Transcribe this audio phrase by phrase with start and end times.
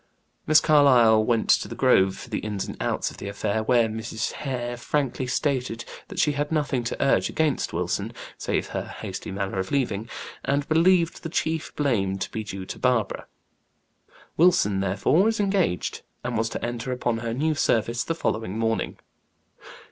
[0.47, 3.87] Miss Carlyle went to the Grove for the "ins and outs" of the affair, where
[3.87, 4.31] Mrs.
[4.31, 9.59] Hare frankly stated that she had nothing to urge against Wilson, save her hasty manner
[9.59, 10.09] of leaving,
[10.43, 13.27] and believed the chief blame to be due to Barbara.
[14.37, 18.97] Wilson, therefore, was engaged, and was to enter upon her new service the following morning.